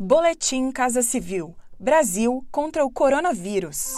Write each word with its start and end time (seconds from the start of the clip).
Boletim 0.00 0.70
Casa 0.70 1.02
Civil: 1.02 1.56
Brasil 1.76 2.46
contra 2.52 2.84
o 2.84 2.90
coronavírus. 2.90 3.94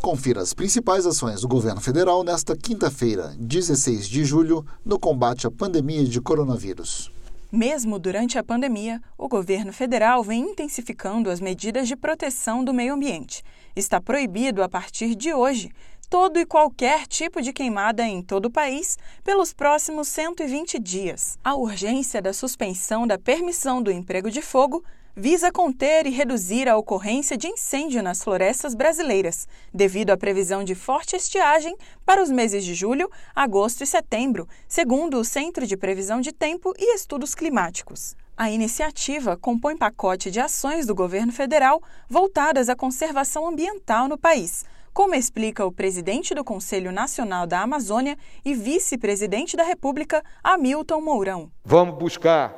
Confira 0.00 0.40
as 0.40 0.54
principais 0.54 1.06
ações 1.06 1.40
do 1.40 1.48
governo 1.48 1.80
federal 1.80 2.22
nesta 2.22 2.56
quinta-feira, 2.56 3.34
16 3.36 4.06
de 4.06 4.24
julho, 4.24 4.64
no 4.84 5.00
combate 5.00 5.48
à 5.48 5.50
pandemia 5.50 6.04
de 6.04 6.20
coronavírus. 6.20 7.10
Mesmo 7.54 7.98
durante 7.98 8.38
a 8.38 8.42
pandemia, 8.42 8.98
o 9.18 9.28
governo 9.28 9.74
federal 9.74 10.24
vem 10.24 10.52
intensificando 10.52 11.28
as 11.28 11.38
medidas 11.38 11.86
de 11.86 11.94
proteção 11.94 12.64
do 12.64 12.72
meio 12.72 12.94
ambiente. 12.94 13.42
Está 13.76 14.00
proibido, 14.00 14.62
a 14.62 14.70
partir 14.70 15.14
de 15.14 15.34
hoje, 15.34 15.70
todo 16.12 16.38
e 16.38 16.44
qualquer 16.44 17.06
tipo 17.06 17.40
de 17.40 17.54
queimada 17.54 18.06
em 18.06 18.20
todo 18.20 18.44
o 18.44 18.50
país 18.50 18.98
pelos 19.24 19.54
próximos 19.54 20.08
120 20.08 20.78
dias. 20.78 21.38
A 21.42 21.54
urgência 21.54 22.20
da 22.20 22.34
suspensão 22.34 23.06
da 23.06 23.18
permissão 23.18 23.82
do 23.82 23.90
emprego 23.90 24.30
de 24.30 24.42
fogo 24.42 24.84
visa 25.16 25.50
conter 25.50 26.06
e 26.06 26.10
reduzir 26.10 26.68
a 26.68 26.76
ocorrência 26.76 27.34
de 27.34 27.48
incêndio 27.48 28.02
nas 28.02 28.22
florestas 28.22 28.74
brasileiras, 28.74 29.48
devido 29.72 30.10
à 30.10 30.16
previsão 30.18 30.62
de 30.62 30.74
forte 30.74 31.16
estiagem 31.16 31.74
para 32.04 32.22
os 32.22 32.30
meses 32.30 32.62
de 32.62 32.74
julho, 32.74 33.10
agosto 33.34 33.82
e 33.82 33.86
setembro, 33.86 34.46
segundo 34.68 35.18
o 35.18 35.24
Centro 35.24 35.66
de 35.66 35.78
Previsão 35.78 36.20
de 36.20 36.30
Tempo 36.30 36.74
e 36.78 36.94
Estudos 36.94 37.34
Climáticos. 37.34 38.14
A 38.36 38.50
iniciativa 38.50 39.34
compõe 39.38 39.78
pacote 39.78 40.30
de 40.30 40.40
ações 40.40 40.84
do 40.84 40.94
governo 40.94 41.32
federal 41.32 41.82
voltadas 42.06 42.68
à 42.68 42.76
conservação 42.76 43.48
ambiental 43.48 44.08
no 44.08 44.18
país 44.18 44.66
como 44.92 45.14
explica 45.14 45.64
o 45.64 45.72
presidente 45.72 46.34
do 46.34 46.44
Conselho 46.44 46.92
Nacional 46.92 47.46
da 47.46 47.60
Amazônia 47.60 48.16
e 48.44 48.54
vice-presidente 48.54 49.56
da 49.56 49.64
República, 49.64 50.22
Hamilton 50.42 51.00
Mourão. 51.00 51.50
Vamos 51.64 51.96
buscar 51.96 52.54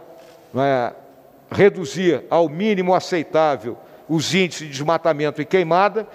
é, 0.54 0.92
reduzir 1.50 2.24
ao 2.28 2.48
mínimo 2.48 2.94
aceitável 2.94 3.76
os 4.08 4.34
índices 4.34 4.66
de 4.66 4.72
desmatamento 4.72 5.40
e 5.40 5.44
queimada, 5.44 6.06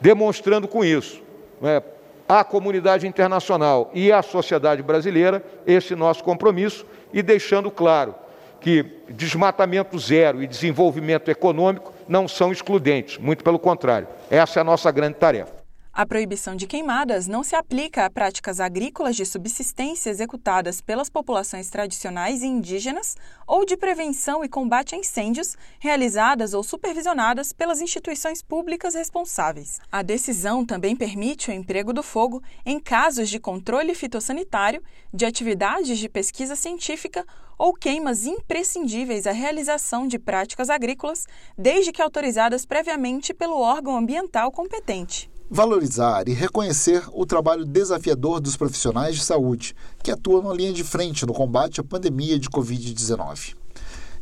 demonstrando 0.00 0.68
com 0.68 0.84
isso 0.84 1.22
é, 1.62 1.82
à 2.28 2.44
comunidade 2.44 3.06
internacional 3.06 3.90
e 3.94 4.12
à 4.12 4.22
sociedade 4.22 4.82
brasileira 4.82 5.42
esse 5.66 5.94
nosso 5.94 6.22
compromisso 6.22 6.84
e 7.12 7.22
deixando 7.22 7.70
claro 7.70 8.14
que 8.60 8.84
desmatamento 9.08 9.98
zero 9.98 10.42
e 10.42 10.46
desenvolvimento 10.46 11.30
econômico 11.30 11.92
não 12.08 12.26
são 12.26 12.50
excludentes, 12.50 13.16
muito 13.18 13.44
pelo 13.44 13.58
contrário. 13.58 14.08
Essa 14.30 14.58
é 14.58 14.62
a 14.62 14.64
nossa 14.64 14.90
grande 14.90 15.14
tarefa. 15.14 15.57
A 15.98 16.06
proibição 16.06 16.54
de 16.54 16.64
queimadas 16.64 17.26
não 17.26 17.42
se 17.42 17.56
aplica 17.56 18.04
a 18.04 18.10
práticas 18.10 18.60
agrícolas 18.60 19.16
de 19.16 19.26
subsistência 19.26 20.10
executadas 20.10 20.80
pelas 20.80 21.10
populações 21.10 21.70
tradicionais 21.70 22.40
e 22.40 22.46
indígenas 22.46 23.16
ou 23.44 23.64
de 23.64 23.76
prevenção 23.76 24.44
e 24.44 24.48
combate 24.48 24.94
a 24.94 24.98
incêndios 24.98 25.56
realizadas 25.80 26.54
ou 26.54 26.62
supervisionadas 26.62 27.52
pelas 27.52 27.80
instituições 27.80 28.42
públicas 28.42 28.94
responsáveis. 28.94 29.80
A 29.90 30.00
decisão 30.02 30.64
também 30.64 30.94
permite 30.94 31.50
o 31.50 31.52
emprego 31.52 31.92
do 31.92 32.04
fogo 32.04 32.40
em 32.64 32.78
casos 32.78 33.28
de 33.28 33.40
controle 33.40 33.92
fitossanitário, 33.92 34.80
de 35.12 35.26
atividades 35.26 35.98
de 35.98 36.08
pesquisa 36.08 36.54
científica 36.54 37.26
ou 37.58 37.74
queimas 37.74 38.24
imprescindíveis 38.24 39.26
à 39.26 39.32
realização 39.32 40.06
de 40.06 40.16
práticas 40.16 40.70
agrícolas, 40.70 41.26
desde 41.58 41.90
que 41.90 42.00
autorizadas 42.00 42.64
previamente 42.64 43.34
pelo 43.34 43.58
órgão 43.58 43.96
ambiental 43.96 44.52
competente 44.52 45.28
valorizar 45.50 46.28
e 46.28 46.34
reconhecer 46.34 47.02
o 47.10 47.24
trabalho 47.24 47.64
desafiador 47.64 48.38
dos 48.38 48.56
profissionais 48.56 49.16
de 49.16 49.24
saúde 49.24 49.74
que 50.02 50.10
atuam 50.10 50.42
na 50.42 50.52
linha 50.52 50.72
de 50.72 50.84
frente 50.84 51.24
no 51.24 51.32
combate 51.32 51.80
à 51.80 51.84
pandemia 51.84 52.38
de 52.38 52.50
Covid-19. 52.50 53.56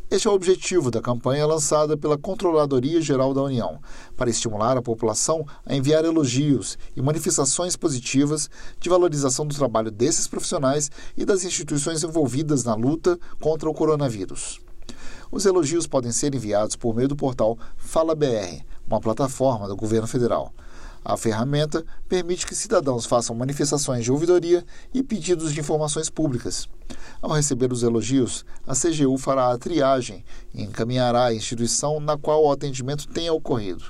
Este 0.09 0.29
é 0.29 0.31
o 0.31 0.35
objetivo 0.35 0.89
da 0.89 1.01
campanha 1.01 1.45
lançada 1.45 1.97
pela 1.97 2.17
Controladoria 2.17 3.01
Geral 3.03 3.35
da 3.35 3.43
União, 3.43 3.81
para 4.17 4.31
estimular 4.31 4.77
a 4.77 4.83
população 4.83 5.45
a 5.65 5.75
enviar 5.75 6.05
elogios 6.05 6.79
e 6.95 7.03
manifestações 7.03 7.75
positivas 7.75 8.49
de 8.79 8.89
valorização 8.89 9.45
do 9.45 9.57
trabalho 9.57 9.91
desses 9.91 10.29
profissionais 10.29 10.93
e 11.17 11.25
das 11.25 11.43
instituições 11.43 12.05
envolvidas 12.05 12.63
na 12.63 12.77
luta 12.77 13.19
contra 13.41 13.69
o 13.69 13.75
coronavírus. 13.75 14.61
Os 15.33 15.45
elogios 15.45 15.89
podem 15.89 16.13
ser 16.13 16.33
enviados 16.37 16.77
por 16.77 16.95
meio 16.95 17.09
do 17.09 17.17
portal 17.17 17.59
Fala 17.77 18.15
BR, 18.15 18.63
uma 18.87 19.01
plataforma 19.01 19.67
do 19.67 19.75
governo 19.75 20.07
federal. 20.07 20.55
A 21.09 21.17
ferramenta 21.17 21.87
permite 22.09 22.45
que 22.45 22.55
cidadãos 22.57 23.07
façam 23.07 23.37
manifestações 23.37 24.03
de 24.03 24.11
ouvidoria 24.11 24.67
e 24.93 25.05
pedidos 25.05 25.55
de 25.55 25.61
informações 25.61 26.11
públicas. 26.11 26.69
Ao 27.23 27.31
receber 27.31 27.73
os 27.73 27.85
elogios, 27.85 28.45
a 28.67 28.75
CGU 28.75 29.17
fará 29.17 29.53
a 29.53 29.57
triagem 29.57 30.25
e 30.53 30.65
encaminhará 30.65 31.27
a 31.27 31.33
instituição 31.33 32.01
na 32.01 32.19
qual 32.19 32.45
o 32.45 32.51
atendimento 32.51 33.07
tenha 33.07 33.33
ocorrido. 33.33 33.85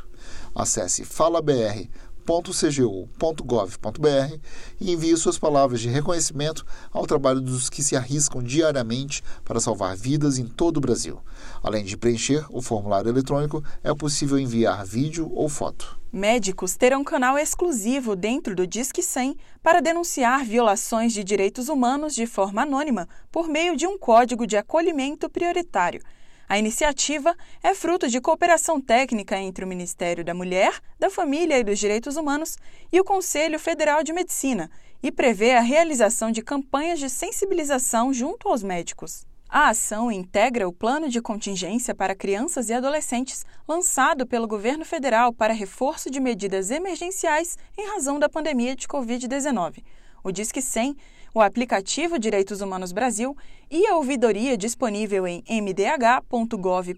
Acesse 0.55 1.06
falabr.com 1.06 2.06
www.cgu.gov.br 2.26 4.38
e 4.81 4.92
envie 4.92 5.16
suas 5.16 5.38
palavras 5.38 5.81
de 5.81 5.88
reconhecimento 5.88 6.66
ao 6.92 7.06
trabalho 7.06 7.41
dos 7.41 7.70
que 7.70 7.82
se 7.82 7.97
arriscam 7.97 8.42
diariamente 8.42 9.22
para 9.44 9.60
salvar 9.60 9.97
vidas 9.97 10.38
em 10.38 10.47
todo 10.47 10.78
o 10.78 10.81
Brasil. 10.81 11.20
Além 11.62 11.84
de 11.84 11.97
preencher 11.97 12.44
o 12.50 12.60
formulário 12.60 13.09
eletrônico, 13.09 13.62
é 13.82 13.94
possível 13.94 14.38
enviar 14.38 14.84
vídeo 14.84 15.31
ou 15.32 15.48
foto. 15.48 15.98
Médicos 16.12 16.76
terão 16.76 17.04
canal 17.04 17.38
exclusivo 17.38 18.16
dentro 18.16 18.54
do 18.54 18.66
Disque 18.66 19.03
100 19.03 19.37
para 19.62 19.81
denunciar 19.81 20.44
violações 20.44 21.12
de 21.12 21.22
direitos 21.22 21.69
humanos 21.69 22.14
de 22.14 22.26
forma 22.26 22.62
anônima 22.62 23.08
por 23.31 23.48
meio 23.48 23.76
de 23.76 23.87
um 23.87 23.98
código 23.98 24.47
de 24.47 24.56
acolhimento 24.56 25.28
prioritário. 25.28 26.00
A 26.48 26.58
iniciativa 26.58 27.36
é 27.60 27.74
fruto 27.74 28.08
de 28.08 28.20
cooperação 28.20 28.80
técnica 28.80 29.36
entre 29.36 29.64
o 29.64 29.68
Ministério 29.68 30.24
da 30.24 30.32
Mulher, 30.32 30.80
da 30.96 31.10
Família 31.10 31.58
e 31.58 31.64
dos 31.64 31.76
Direitos 31.76 32.16
Humanos 32.16 32.56
e 32.92 33.00
o 33.00 33.04
Conselho 33.04 33.58
Federal 33.58 34.04
de 34.04 34.12
Medicina 34.12 34.70
e 35.02 35.10
prevê 35.10 35.52
a 35.52 35.60
realização 35.60 36.30
de 36.30 36.42
campanhas 36.42 37.00
de 37.00 37.10
sensibilização 37.10 38.12
junto 38.12 38.48
aos 38.48 38.62
médicos. 38.62 39.26
A 39.48 39.70
ação 39.70 40.10
integra 40.10 40.68
o 40.68 40.72
Plano 40.72 41.08
de 41.08 41.20
Contingência 41.20 41.94
para 41.94 42.14
Crianças 42.14 42.68
e 42.68 42.74
Adolescentes 42.74 43.44
lançado 43.66 44.24
pelo 44.24 44.46
governo 44.46 44.84
federal 44.84 45.32
para 45.32 45.52
reforço 45.52 46.10
de 46.10 46.20
medidas 46.20 46.70
emergenciais 46.70 47.56
em 47.76 47.88
razão 47.88 48.20
da 48.20 48.28
pandemia 48.28 48.76
de 48.76 48.86
Covid-19. 48.86 49.82
O 50.22 50.32
Disque 50.32 50.62
100 50.62 50.96
o 51.36 51.42
aplicativo 51.42 52.19
Direitos 52.19 52.62
Humanos 52.62 52.92
Brasil 52.92 53.36
e 53.70 53.86
a 53.86 53.97
ouvidoria 53.97 54.56
disponível 54.56 55.26
em 55.26 55.44
mdh.gov.br 55.47 56.97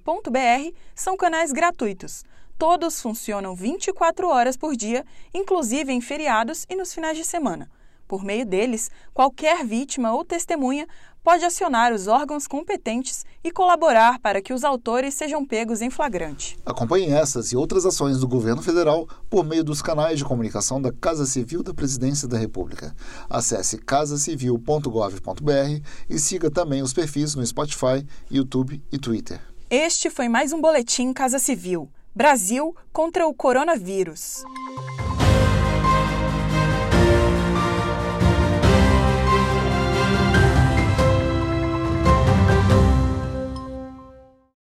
são 0.94 1.16
canais 1.16 1.50
gratuitos. 1.50 2.24
Todos 2.56 3.02
funcionam 3.02 3.56
24 3.56 4.28
horas 4.28 4.56
por 4.56 4.76
dia, 4.76 5.04
inclusive 5.34 5.92
em 5.92 6.00
feriados 6.00 6.64
e 6.70 6.76
nos 6.76 6.94
finais 6.94 7.16
de 7.16 7.24
semana. 7.24 7.68
Por 8.08 8.24
meio 8.24 8.46
deles, 8.46 8.90
qualquer 9.12 9.66
vítima 9.66 10.14
ou 10.14 10.24
testemunha 10.24 10.88
pode 11.22 11.44
acionar 11.44 11.92
os 11.92 12.06
órgãos 12.06 12.46
competentes 12.46 13.26
e 13.44 13.52
colaborar 13.52 14.18
para 14.18 14.40
que 14.40 14.54
os 14.54 14.64
autores 14.64 15.12
sejam 15.12 15.44
pegos 15.44 15.82
em 15.82 15.90
flagrante. 15.90 16.58
Acompanhe 16.64 17.10
essas 17.10 17.52
e 17.52 17.56
outras 17.56 17.84
ações 17.84 18.18
do 18.18 18.26
governo 18.26 18.62
federal 18.62 19.06
por 19.28 19.44
meio 19.44 19.62
dos 19.62 19.82
canais 19.82 20.18
de 20.18 20.24
comunicação 20.24 20.80
da 20.80 20.90
Casa 20.90 21.26
Civil 21.26 21.62
da 21.62 21.74
Presidência 21.74 22.26
da 22.26 22.38
República. 22.38 22.96
Acesse 23.28 23.76
casacivil.gov.br 23.76 25.82
e 26.08 26.18
siga 26.18 26.50
também 26.50 26.80
os 26.80 26.94
perfis 26.94 27.34
no 27.34 27.46
Spotify, 27.46 28.06
YouTube 28.30 28.82
e 28.90 28.98
Twitter. 28.98 29.38
Este 29.68 30.08
foi 30.08 30.30
mais 30.30 30.54
um 30.54 30.62
boletim 30.62 31.12
Casa 31.12 31.38
Civil. 31.38 31.90
Brasil 32.14 32.74
contra 32.90 33.28
o 33.28 33.34
coronavírus. 33.34 34.42